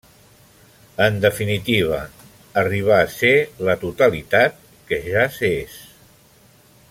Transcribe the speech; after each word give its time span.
En 1.07 1.19
definitiva, 1.25 1.99
arribar 2.63 2.97
a 3.03 3.11
Ser 3.17 3.33
la 3.69 3.77
Totalitat 3.85 4.59
que 4.89 5.01
ja 5.11 5.27
s'és. 5.37 5.79